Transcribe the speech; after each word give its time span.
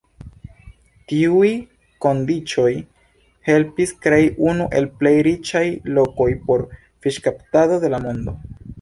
Tiuj 1.11 1.49
kondiĉoj 2.05 2.73
helpis 3.51 3.95
krei 4.07 4.33
unu 4.49 4.69
el 4.81 4.91
plej 5.03 5.15
riĉaj 5.31 5.65
lokoj 6.01 6.31
por 6.51 6.69
fiŝkaptado 7.07 7.83
de 7.87 7.97
la 7.97 8.07
mondo. 8.11 8.41